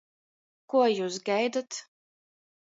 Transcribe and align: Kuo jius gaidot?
Kuo 0.69 0.87
jius 0.95 1.17
gaidot? 1.27 1.71